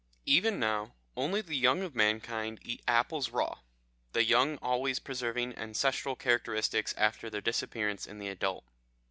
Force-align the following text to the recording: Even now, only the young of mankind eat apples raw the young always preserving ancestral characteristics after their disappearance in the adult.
Even 0.25 0.59
now, 0.59 0.95
only 1.15 1.41
the 1.41 1.53
young 1.55 1.83
of 1.83 1.93
mankind 1.93 2.57
eat 2.63 2.81
apples 2.87 3.29
raw 3.29 3.59
the 4.13 4.23
young 4.23 4.57
always 4.57 4.97
preserving 4.97 5.55
ancestral 5.59 6.15
characteristics 6.15 6.95
after 6.97 7.29
their 7.29 7.39
disappearance 7.39 8.07
in 8.07 8.17
the 8.17 8.27
adult. 8.27 8.63